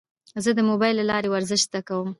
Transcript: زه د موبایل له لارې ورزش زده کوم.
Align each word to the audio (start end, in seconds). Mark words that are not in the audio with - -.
زه 0.43 0.49
د 0.57 0.59
موبایل 0.69 0.95
له 0.99 1.05
لارې 1.11 1.29
ورزش 1.31 1.61
زده 1.67 1.81
کوم. 1.87 2.09